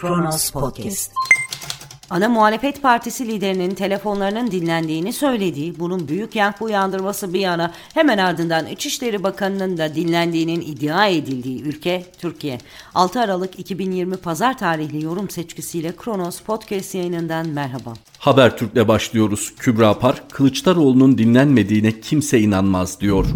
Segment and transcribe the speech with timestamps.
[0.00, 1.12] Kronos Podcast.
[2.10, 8.66] Ana muhalefet partisi liderinin telefonlarının dinlendiğini söylediği, bunun büyük yankı uyandırması bir yana hemen ardından
[8.66, 12.58] İçişleri Bakanı'nın da dinlendiğinin iddia edildiği ülke Türkiye.
[12.94, 17.94] 6 Aralık 2020 Pazar tarihli yorum seçkisiyle Kronos Podcast yayınından merhaba.
[18.18, 19.54] Habertürk'le başlıyoruz.
[19.58, 23.26] Kübra Par, Kılıçdaroğlu'nun dinlenmediğine kimse inanmaz diyor.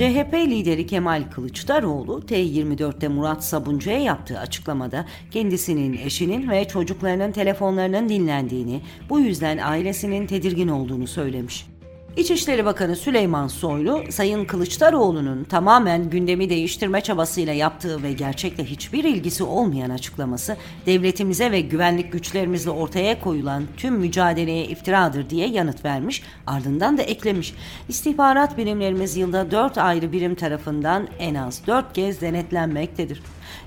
[0.00, 8.80] CHP lideri Kemal Kılıçdaroğlu T24'te Murat Sabuncu'ya yaptığı açıklamada kendisinin eşinin ve çocuklarının telefonlarının dinlendiğini,
[9.08, 11.69] bu yüzden ailesinin tedirgin olduğunu söylemiş.
[12.16, 19.44] İçişleri Bakanı Süleyman Soylu, Sayın Kılıçdaroğlu'nun tamamen gündemi değiştirme çabasıyla yaptığı ve gerçekle hiçbir ilgisi
[19.44, 26.98] olmayan açıklaması, devletimize ve güvenlik güçlerimizle ortaya koyulan tüm mücadeleye iftiradır diye yanıt vermiş, ardından
[26.98, 27.54] da eklemiş.
[27.88, 33.22] İstihbarat birimlerimiz yılda dört ayrı birim tarafından en az dört kez denetlenmektedir.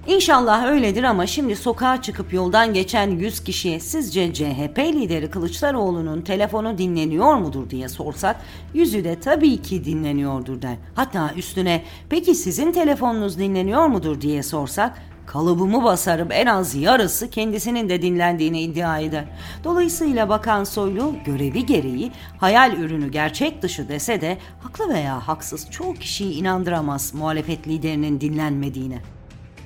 [0.08, 6.78] İnşallah öyledir ama şimdi sokağa çıkıp yoldan geçen 100 kişiye sizce CHP lideri Kılıçdaroğlu'nun telefonu
[6.78, 8.36] dinleniyor mudur diye sorsak
[8.74, 10.76] yüzü de tabii ki dinleniyordur der.
[10.96, 17.90] Hatta üstüne peki sizin telefonunuz dinleniyor mudur diye sorsak kalıbımı basarım en az yarısı kendisinin
[17.90, 19.26] de dinlendiğini iddia eder.
[19.64, 25.94] Dolayısıyla Bakan Soylu görevi gereği hayal ürünü gerçek dışı dese de haklı veya haksız çoğu
[25.94, 29.13] kişiyi inandıramaz muhalefet liderinin dinlenmediğine.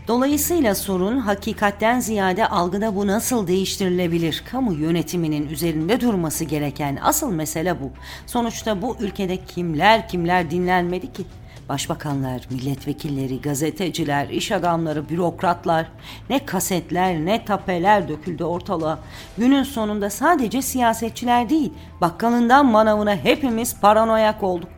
[0.08, 4.44] Dolayısıyla sorun hakikatten ziyade algıda bu nasıl değiştirilebilir?
[4.52, 7.92] Kamu yönetiminin üzerinde durması gereken asıl mesele bu.
[8.26, 11.24] Sonuçta bu ülkede kimler kimler dinlenmedi ki?
[11.70, 15.88] Başbakanlar, milletvekilleri, gazeteciler, iş adamları, bürokratlar,
[16.30, 19.00] ne kasetler ne tapeler döküldü ortalığa.
[19.38, 24.70] Günün sonunda sadece siyasetçiler değil, bakkalından manavına hepimiz paranoyak olduk.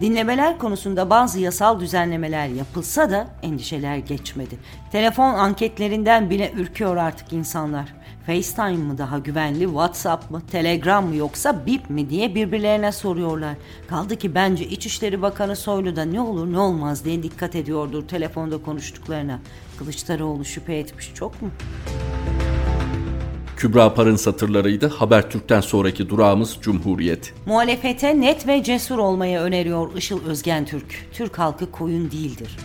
[0.00, 4.58] Dinlemeler konusunda bazı yasal düzenlemeler yapılsa da endişeler geçmedi.
[4.92, 7.97] Telefon anketlerinden bile ürküyor artık insanlar.
[8.28, 13.54] FaceTime mı daha güvenli, WhatsApp mı, Telegram mı yoksa Bip mi diye birbirlerine soruyorlar.
[13.86, 18.58] Kaldı ki bence İçişleri Bakanı Soylu da ne olur ne olmaz diye dikkat ediyordur telefonda
[18.58, 19.40] konuştuklarına.
[19.78, 21.50] Kılıçdaroğlu şüphe etmiş çok mu?
[23.56, 24.88] Kübra Par'ın satırlarıydı.
[24.88, 27.34] Habertürk'ten sonraki durağımız Cumhuriyet.
[27.46, 31.06] Muhalefete net ve cesur olmayı öneriyor Işıl Özgen Türk.
[31.12, 32.56] Türk halkı koyun değildir.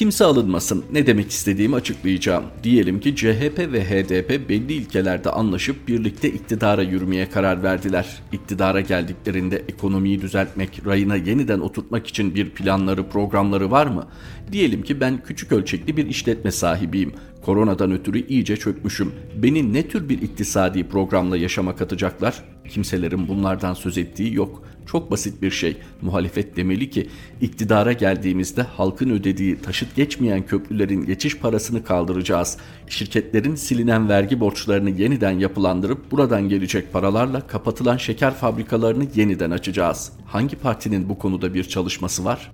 [0.00, 0.84] Kimse alınmasın.
[0.92, 2.44] Ne demek istediğimi açıklayacağım.
[2.62, 8.22] Diyelim ki CHP ve HDP belli ilkelerde anlaşıp birlikte iktidara yürümeye karar verdiler.
[8.32, 14.06] İktidara geldiklerinde ekonomiyi düzeltmek, rayına yeniden oturtmak için bir planları, programları var mı?
[14.52, 17.12] Diyelim ki ben küçük ölçekli bir işletme sahibiyim.
[17.44, 19.12] Koronadan ötürü iyice çökmüşüm.
[19.36, 22.44] Beni ne tür bir iktisadi programla yaşama katacaklar?
[22.68, 24.62] Kimselerin bunlardan söz ettiği yok.
[24.86, 25.76] Çok basit bir şey.
[26.02, 27.08] Muhalefet demeli ki
[27.40, 32.58] iktidara geldiğimizde halkın ödediği taşıt geçmeyen köprülerin geçiş parasını kaldıracağız.
[32.88, 40.12] Şirketlerin silinen vergi borçlarını yeniden yapılandırıp buradan gelecek paralarla kapatılan şeker fabrikalarını yeniden açacağız.
[40.26, 42.50] Hangi partinin bu konuda bir çalışması var?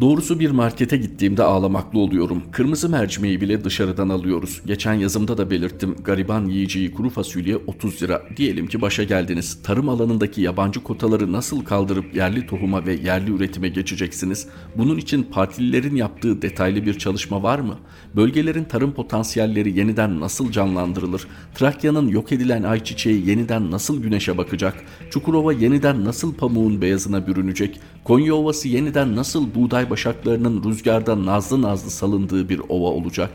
[0.00, 2.42] Doğrusu bir markete gittiğimde ağlamaklı oluyorum.
[2.52, 4.62] Kırmızı mercimeği bile dışarıdan alıyoruz.
[4.66, 5.96] Geçen yazımda da belirttim.
[6.04, 8.22] Gariban yiyeceği kuru fasulye 30 lira.
[8.36, 9.62] Diyelim ki başa geldiniz.
[9.62, 14.46] Tarım alanındaki yabancı kotaları nasıl kaldırıp yerli tohuma ve yerli üretime geçeceksiniz?
[14.76, 17.78] Bunun için partililerin yaptığı detaylı bir çalışma var mı?
[18.16, 21.26] Bölgelerin tarım potansiyelleri yeniden nasıl canlandırılır?
[21.54, 24.74] Trakya'nın yok edilen ayçiçeği yeniden nasıl güneşe bakacak?
[25.10, 27.80] Çukurova yeniden nasıl pamuğun beyazına bürünecek?
[28.04, 33.30] Konya Ovası yeniden nasıl buğday başaklarının rüzgarda nazlı nazlı salındığı bir ova olacak?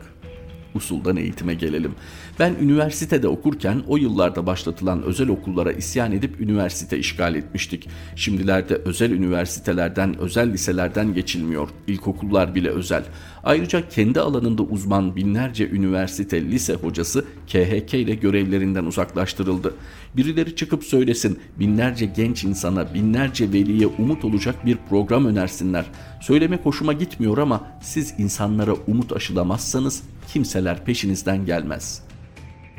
[0.77, 1.91] Usuldan eğitime gelelim.
[2.39, 7.89] Ben üniversitede okurken o yıllarda başlatılan özel okullara isyan edip üniversite işgal etmiştik.
[8.15, 11.69] Şimdilerde özel üniversitelerden, özel liselerden geçilmiyor.
[11.87, 13.03] İlkokullar bile özel.
[13.43, 19.73] Ayrıca kendi alanında uzman binlerce üniversite, lise hocası KHK ile görevlerinden uzaklaştırıldı.
[20.17, 25.85] Birileri çıkıp söylesin, binlerce genç insana, binlerce veliye umut olacak bir program önersinler.
[26.21, 32.07] Söylemek hoşuma gitmiyor ama siz insanlara umut aşılamazsanız kimseler peşinizden gelmez.''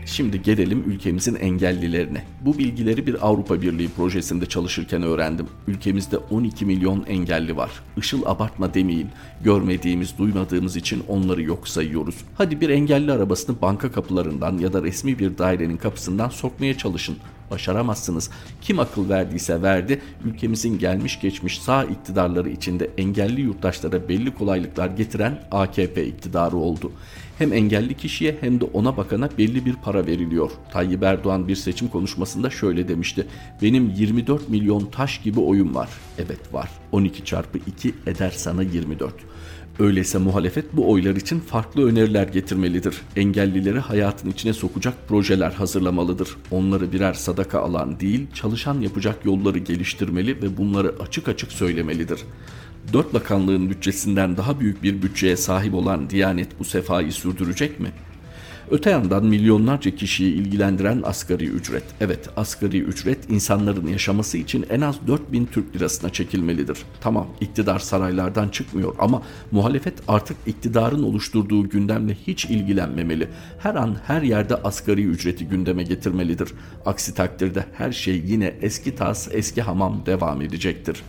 [0.09, 2.25] Şimdi gelelim ülkemizin engellilerine.
[2.41, 5.47] Bu bilgileri bir Avrupa Birliği projesinde çalışırken öğrendim.
[5.67, 7.71] Ülkemizde 12 milyon engelli var.
[7.97, 9.09] Işıl abartma demeyin.
[9.45, 12.15] Görmediğimiz, duymadığımız için onları yok sayıyoruz.
[12.35, 17.17] Hadi bir engelli arabasını banka kapılarından ya da resmi bir dairenin kapısından sokmaya çalışın.
[17.51, 18.31] Başaramazsınız.
[18.61, 20.01] Kim akıl verdiyse verdi.
[20.25, 26.93] Ülkemizin gelmiş geçmiş sağ iktidarları içinde engelli yurttaşlara belli kolaylıklar getiren AKP iktidarı oldu.
[27.39, 30.51] Hem engelli kişiye hem de ona bakana belli bir para veriliyor.
[30.73, 33.27] Tayyip Erdoğan bir seçim konuşmasında şöyle demişti.
[33.63, 35.89] Benim 24 milyon taş gibi oyun var.
[36.19, 36.71] Evet var.
[36.93, 39.15] 12 çarpı 2 eder sana 24.
[39.79, 43.01] Öyleyse muhalefet bu oylar için farklı öneriler getirmelidir.
[43.17, 46.29] Engellileri hayatın içine sokacak projeler hazırlamalıdır.
[46.51, 52.21] Onları birer sadaka alan değil, çalışan yapacak yolları geliştirmeli ve bunları açık açık söylemelidir.
[52.93, 58.09] Dört bakanlığın bütçesinden daha büyük bir bütçeye sahip olan Diyanet bu sefayı sürdürecek mi?''
[58.71, 61.85] Öte yandan milyonlarca kişiyi ilgilendiren asgari ücret.
[62.01, 66.79] Evet asgari ücret insanların yaşaması için en az 4000 Türk lirasına çekilmelidir.
[67.01, 73.29] Tamam iktidar saraylardan çıkmıyor ama muhalefet artık iktidarın oluşturduğu gündemle hiç ilgilenmemeli.
[73.59, 76.49] Her an her yerde asgari ücreti gündeme getirmelidir.
[76.87, 81.03] Aksi takdirde her şey yine eski tas eski hamam devam edecektir.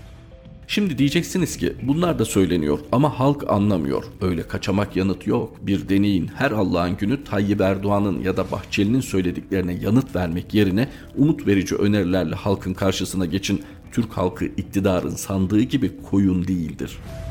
[0.71, 4.04] Şimdi diyeceksiniz ki bunlar da söyleniyor ama halk anlamıyor.
[4.21, 5.56] Öyle kaçamak yanıt yok.
[5.62, 11.48] Bir deneyin her Allah'ın günü Tayyip Erdoğan'ın ya da Bahçeli'nin söylediklerine yanıt vermek yerine umut
[11.48, 13.63] verici önerilerle halkın karşısına geçin.
[13.92, 17.29] Türk halkı iktidarın sandığı gibi koyun değildir.''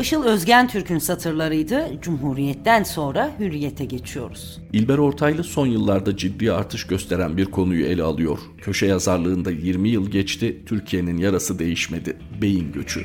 [0.00, 1.88] Işıl Özgen Türk'ün satırlarıydı.
[2.02, 4.58] Cumhuriyetten sonra hürriyete geçiyoruz.
[4.72, 8.38] İlber Ortaylı son yıllarda ciddi artış gösteren bir konuyu ele alıyor.
[8.58, 12.16] Köşe yazarlığında 20 yıl geçti, Türkiye'nin yarası değişmedi.
[12.42, 13.00] Beyin göçü.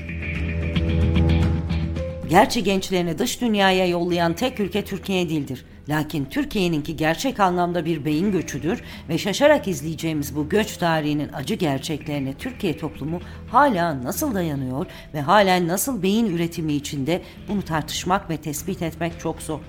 [2.29, 5.65] Gerçi gençlerini dış dünyaya yollayan tek ülke Türkiye değildir.
[5.91, 12.33] Lakin Türkiye'ninki gerçek anlamda bir beyin göçüdür ve şaşarak izleyeceğimiz bu göç tarihinin acı gerçeklerine
[12.33, 13.19] Türkiye toplumu
[13.51, 19.41] hala nasıl dayanıyor ve halen nasıl beyin üretimi içinde bunu tartışmak ve tespit etmek çok
[19.41, 19.59] zor.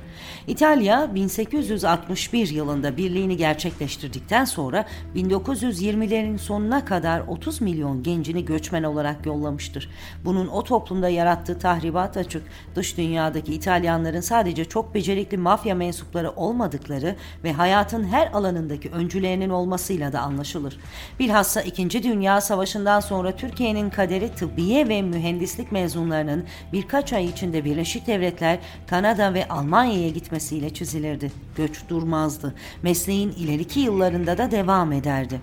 [0.47, 4.87] İtalya 1861 yılında birliğini gerçekleştirdikten sonra
[5.17, 9.91] 1920'lerin sonuna kadar 30 milyon gencini göçmen olarak yollamıştır.
[10.25, 12.43] Bunun o toplumda yarattığı tahribat açık.
[12.75, 20.13] Dış dünyadaki İtalyanların sadece çok becerikli mafya mensupları olmadıkları ve hayatın her alanındaki öncülerinin olmasıyla
[20.13, 20.79] da anlaşılır.
[21.19, 22.03] Bilhassa 2.
[22.03, 29.35] Dünya Savaşı'ndan sonra Türkiye'nin kaderi tıbbiye ve mühendislik mezunlarının birkaç ay içinde Birleşik Devletler, Kanada
[29.35, 31.33] ve Almanya'ya gitmesiyle çizilirdi.
[31.57, 32.55] Göç durmazdı.
[32.83, 35.41] Mesleğin ileriki yıllarında da devam ederdi.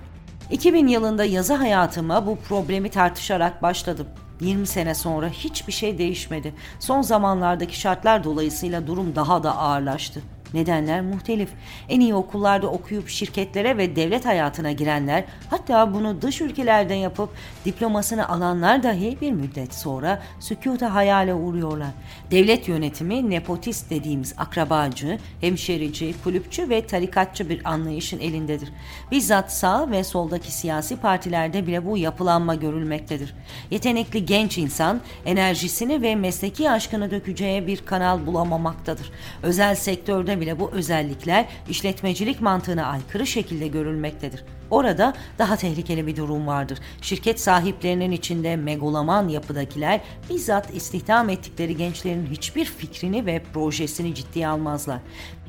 [0.51, 4.07] 2000 yılında yazı hayatıma bu problemi tartışarak başladım.
[4.41, 6.53] 20 sene sonra hiçbir şey değişmedi.
[6.79, 10.21] Son zamanlardaki şartlar dolayısıyla durum daha da ağırlaştı.
[10.53, 11.49] Nedenler muhtelif.
[11.89, 17.29] En iyi okullarda okuyup şirketlere ve devlet hayatına girenler, hatta bunu dış ülkelerden yapıp
[17.65, 21.89] diplomasını alanlar dahi bir müddet sonra sükuta hayale uğruyorlar.
[22.31, 28.69] Devlet yönetimi nepotist dediğimiz akrabacı, hemşerici, kulüpçü ve tarikatçı bir anlayışın elindedir.
[29.11, 33.33] Bizzat sağ ve soldaki siyasi partilerde bile bu yapılanma görülmektedir.
[33.71, 39.11] Yetenekli genç insan enerjisini ve mesleki aşkını dökeceği bir kanal bulamamaktadır.
[39.43, 44.43] Özel sektörde bile bu özellikler işletmecilik mantığına aykırı şekilde görülmektedir.
[44.71, 46.79] Orada daha tehlikeli bir durum vardır.
[47.01, 54.99] Şirket sahiplerinin içinde megaloman yapıdakiler bizzat istihdam ettikleri gençlerin hiçbir fikrini ve projesini ciddiye almazlar.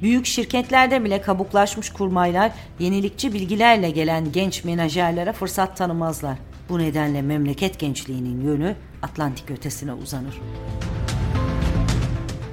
[0.02, 6.38] Büyük şirketlerde bile kabuklaşmış kurmaylar yenilikçi bilgilerle gelen genç menajerlere fırsat tanımazlar.
[6.69, 10.40] Bu nedenle memleket gençliğinin yönü Atlantik ötesine uzanır.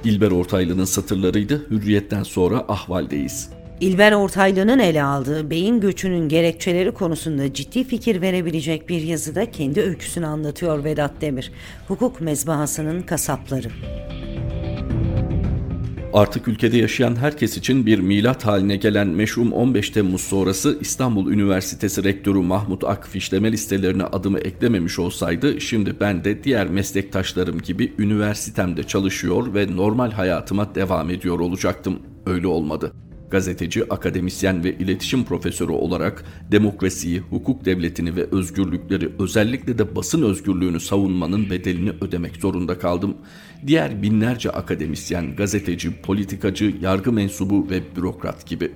[0.04, 1.70] İlber Ortaylı'nın satırlarıydı.
[1.70, 3.48] Hürriyetten sonra ahvaldeyiz.
[3.80, 10.26] İlber Ortaylı'nın ele aldığı beyin göçünün gerekçeleri konusunda ciddi fikir verebilecek bir yazıda kendi öyküsünü
[10.26, 11.52] anlatıyor Vedat Demir.
[11.88, 13.68] Hukuk mezbahasının kasapları.
[16.12, 22.04] Artık ülkede yaşayan herkes için bir milat haline gelen meşhum 15 Temmuz sonrası İstanbul Üniversitesi
[22.04, 28.82] Rektörü Mahmut Ak fişleme listelerine adımı eklememiş olsaydı şimdi ben de diğer meslektaşlarım gibi üniversitemde
[28.82, 31.98] çalışıyor ve normal hayatıma devam ediyor olacaktım.
[32.26, 32.92] Öyle olmadı
[33.30, 40.80] gazeteci, akademisyen ve iletişim profesörü olarak demokrasiyi, hukuk devletini ve özgürlükleri özellikle de basın özgürlüğünü
[40.80, 43.16] savunmanın bedelini ödemek zorunda kaldım.
[43.66, 48.72] Diğer binlerce akademisyen, gazeteci, politikacı, yargı mensubu ve bürokrat gibi.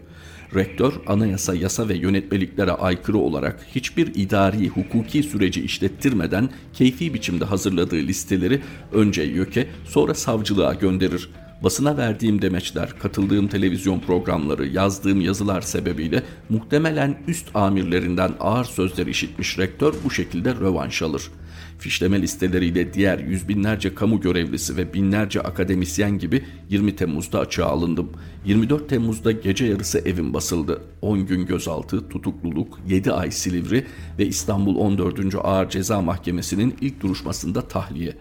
[0.54, 7.96] Rektör, anayasa, yasa ve yönetmeliklere aykırı olarak hiçbir idari, hukuki süreci işlettirmeden keyfi biçimde hazırladığı
[7.96, 8.60] listeleri
[8.92, 11.28] önce YÖK'e sonra savcılığa gönderir.
[11.62, 19.58] Basına verdiğim demeçler, katıldığım televizyon programları, yazdığım yazılar sebebiyle muhtemelen üst amirlerinden ağır sözler işitmiş
[19.58, 21.30] rektör bu şekilde rövanş alır.
[21.78, 28.12] Fişleme listeleriyle diğer yüz binlerce kamu görevlisi ve binlerce akademisyen gibi 20 Temmuz'da açığa alındım.
[28.44, 30.82] 24 Temmuz'da gece yarısı evim basıldı.
[31.02, 33.86] 10 gün gözaltı, tutukluluk, 7 ay Silivri
[34.18, 35.34] ve İstanbul 14.
[35.42, 38.16] Ağır Ceza Mahkemesi'nin ilk duruşmasında tahliye.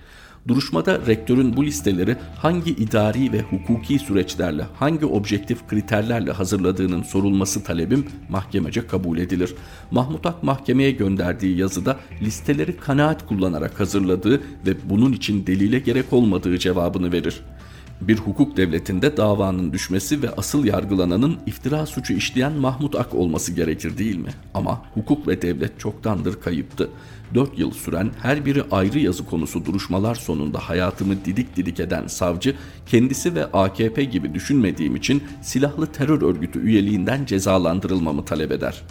[0.47, 8.05] Duruşmada rektörün bu listeleri hangi idari ve hukuki süreçlerle, hangi objektif kriterlerle hazırladığının sorulması talebim
[8.29, 9.55] mahkemece kabul edilir.
[9.91, 16.57] Mahmut Ak mahkemeye gönderdiği yazıda listeleri kanaat kullanarak hazırladığı ve bunun için delile gerek olmadığı
[16.57, 17.41] cevabını verir.
[18.01, 23.97] Bir hukuk devletinde davanın düşmesi ve asıl yargılananın iftira suçu işleyen Mahmut Ak olması gerekir
[23.97, 24.29] değil mi?
[24.53, 26.89] Ama hukuk ve devlet çoktandır kayıptı.
[27.35, 32.55] 4 yıl süren her biri ayrı yazı konusu duruşmalar sonunda hayatımı didik didik eden savcı
[32.85, 38.83] kendisi ve AKP gibi düşünmediğim için silahlı terör örgütü üyeliğinden cezalandırılmamı talep eder.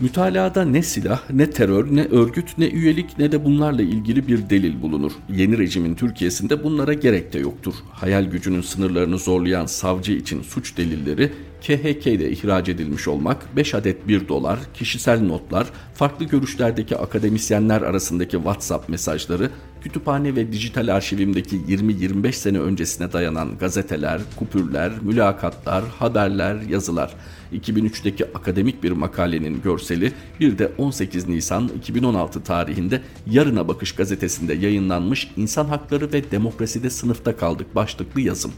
[0.00, 4.82] Mütalada ne silah, ne terör, ne örgüt, ne üyelik ne de bunlarla ilgili bir delil
[4.82, 5.12] bulunur.
[5.30, 7.74] Yeni rejimin Türkiye'sinde bunlara gerek de yoktur.
[7.92, 11.32] Hayal gücünün sınırlarını zorlayan savcı için suç delilleri
[11.62, 18.88] KHK'de ihraç edilmiş olmak, 5 adet 1 dolar, kişisel notlar, farklı görüşlerdeki akademisyenler arasındaki WhatsApp
[18.88, 19.50] mesajları,
[19.82, 27.14] kütüphane ve dijital arşivimdeki 20-25 sene öncesine dayanan gazeteler, kupürler, mülakatlar, haberler, yazılar,
[27.52, 35.30] 2003'teki akademik bir makalenin görseli, bir de 18 Nisan 2016 tarihinde Yarına Bakış gazetesinde yayınlanmış
[35.36, 38.52] İnsan Hakları ve Demokraside Sınıfta Kaldık başlıklı yazım.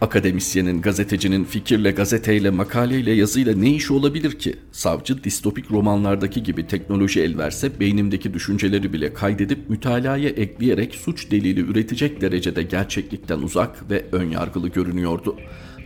[0.00, 4.56] Akademisyenin, gazetecinin fikirle, gazeteyle, makaleyle, yazıyla ne işi olabilir ki?
[4.72, 11.60] Savcı distopik romanlardaki gibi teknoloji el verse beynimdeki düşünceleri bile kaydedip mütalaya ekleyerek suç delili
[11.60, 15.36] üretecek derecede gerçeklikten uzak ve önyargılı görünüyordu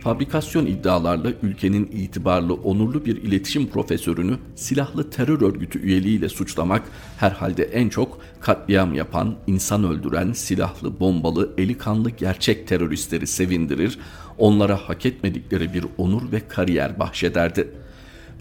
[0.03, 6.83] fabrikasyon iddialarla ülkenin itibarlı, onurlu bir iletişim profesörünü silahlı terör örgütü üyeliğiyle suçlamak
[7.17, 13.99] herhalde en çok katliam yapan, insan öldüren, silahlı, bombalı, eli kanlı gerçek teröristleri sevindirir,
[14.37, 17.82] onlara hak etmedikleri bir onur ve kariyer bahşederdi.''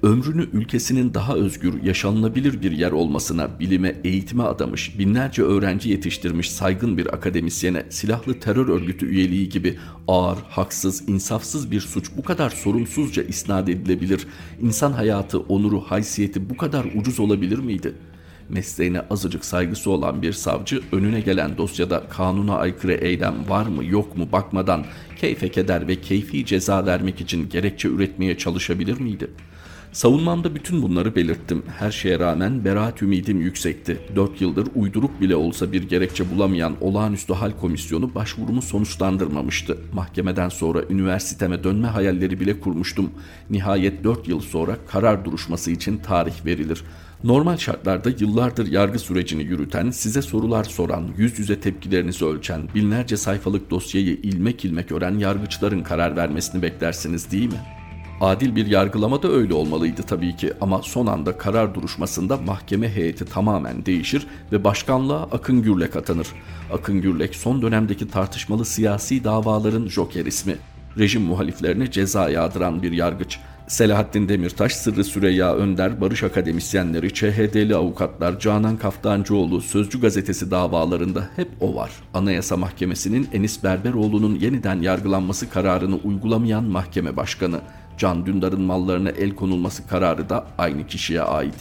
[0.03, 6.99] Ömrünü ülkesinin daha özgür, yaşanılabilir bir yer olmasına, bilime, eğitime adamış, binlerce öğrenci yetiştirmiş saygın
[6.99, 9.79] bir akademisyene silahlı terör örgütü üyeliği gibi
[10.09, 14.27] ağır, haksız, insafsız bir suç bu kadar sorumsuzca isnat edilebilir,
[14.63, 17.95] insan hayatı, onuru, haysiyeti bu kadar ucuz olabilir miydi?''
[18.49, 24.17] mesleğine azıcık saygısı olan bir savcı önüne gelen dosyada kanuna aykırı eylem var mı yok
[24.17, 24.85] mu bakmadan
[25.21, 29.31] keyfe keder ve keyfi ceza vermek için gerekçe üretmeye çalışabilir miydi?''
[29.93, 31.63] Savunmamda bütün bunları belirttim.
[31.79, 33.99] Her şeye rağmen beraat ümidim yüksekti.
[34.17, 39.79] Dört yıldır uyduruk bile olsa bir gerekçe bulamayan olağanüstü hal komisyonu başvurumu sonuçlandırmamıştı.
[39.93, 43.11] Mahkemeden sonra üniversiteme dönme hayalleri bile kurmuştum.
[43.51, 46.85] Nihayet dört yıl sonra karar duruşması için tarih verilir.
[47.25, 53.71] Normal şartlarda yıllardır yargı sürecini yürüten, size sorular soran, yüz yüze tepkilerinizi ölçen, binlerce sayfalık
[53.71, 57.82] dosyayı ilmek ilmek ören yargıçların karar vermesini beklersiniz değil mi?''
[58.21, 63.25] Adil bir yargılama da öyle olmalıydı tabii ki ama son anda karar duruşmasında mahkeme heyeti
[63.25, 66.27] tamamen değişir ve başkanlığa Akın Gürlek atanır.
[66.73, 70.57] Akın Gürlek son dönemdeki tartışmalı siyasi davaların joker ismi.
[70.99, 73.39] Rejim muhaliflerine ceza yağdıran bir yargıç.
[73.69, 81.49] Selahattin Demirtaş, Sırrı Süreyya Önder, Barış Akademisyenleri, ÇHD'li avukatlar, Canan Kaftancıoğlu, Sözcü Gazetesi davalarında hep
[81.61, 81.91] o var.
[82.15, 87.61] Anayasa Mahkemesi'nin Enis Berberoğlu'nun yeniden yargılanması kararını uygulamayan mahkeme başkanı.
[87.99, 91.55] Can Dündar'ın mallarına el konulması kararı da aynı kişiye ait.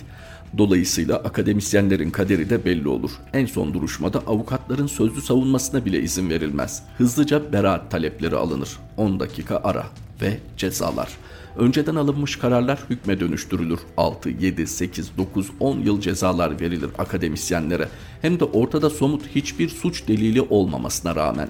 [0.57, 3.11] Dolayısıyla akademisyenlerin kaderi de belli olur.
[3.33, 6.83] En son duruşmada avukatların sözlü savunmasına bile izin verilmez.
[6.97, 8.69] Hızlıca beraat talepleri alınır.
[8.97, 9.85] 10 dakika ara
[10.21, 11.09] ve cezalar.
[11.57, 13.79] Önceden alınmış kararlar hükme dönüştürülür.
[13.97, 17.87] 6, 7, 8, 9, 10 yıl cezalar verilir akademisyenlere.
[18.21, 21.49] Hem de ortada somut hiçbir suç delili olmamasına rağmen.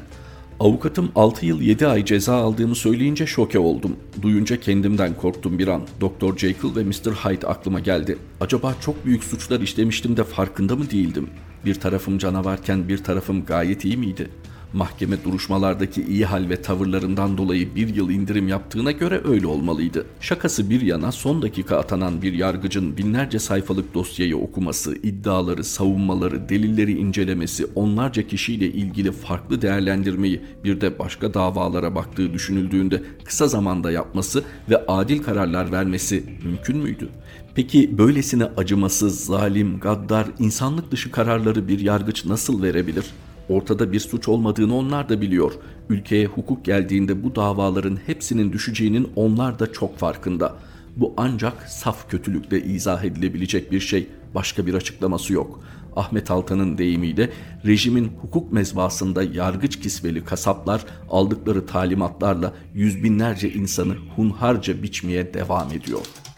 [0.61, 3.95] Avukatım 6 yıl 7 ay ceza aldığımı söyleyince şoke oldum.
[4.21, 5.81] Duyunca kendimden korktum bir an.
[6.01, 6.37] Dr.
[6.37, 7.11] Jekyll ve Mr.
[7.11, 8.17] Hyde aklıma geldi.
[8.39, 11.29] Acaba çok büyük suçlar işlemiştim de farkında mı değildim?
[11.65, 17.75] Bir tarafım canavarken bir tarafım gayet iyi miydi?'' Mahkeme duruşmalardaki iyi hal ve tavırlarından dolayı
[17.75, 20.05] bir yıl indirim yaptığına göre öyle olmalıydı.
[20.21, 26.97] Şakası bir yana son dakika atanan bir yargıcın binlerce sayfalık dosyayı okuması, iddiaları, savunmaları, delilleri
[26.97, 34.43] incelemesi, onlarca kişiyle ilgili farklı değerlendirmeyi bir de başka davalara baktığı düşünüldüğünde kısa zamanda yapması
[34.69, 37.09] ve adil kararlar vermesi mümkün müydü?
[37.55, 43.05] Peki böylesine acımasız, zalim, gaddar, insanlık dışı kararları bir yargıç nasıl verebilir?
[43.49, 45.51] Ortada bir suç olmadığını onlar da biliyor.
[45.89, 50.55] Ülkeye hukuk geldiğinde bu davaların hepsinin düşeceğinin onlar da çok farkında.
[50.95, 54.07] Bu ancak saf kötülükle izah edilebilecek bir şey.
[54.35, 55.59] Başka bir açıklaması yok.
[55.95, 57.29] Ahmet Altan'ın deyimiyle
[57.65, 66.30] rejimin hukuk mezbasında yargıç kisveli kasaplar aldıkları talimatlarla yüz binlerce insanı hunharca biçmeye devam ediyor.''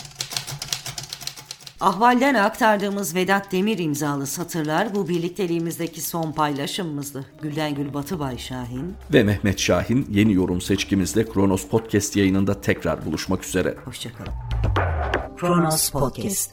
[1.84, 7.26] Ahvalden aktardığımız Vedat Demir imzalı satırlar bu birlikteliğimizdeki son paylaşımımızdı.
[7.42, 8.96] Gülden Gül Batıbay Şahin.
[9.14, 13.78] Ve Mehmet Şahin yeni yorum seçkimizle Kronos Podcast yayınında tekrar buluşmak üzere.
[13.86, 14.34] Hoşçakalın.
[15.38, 16.52] Kronos Podcast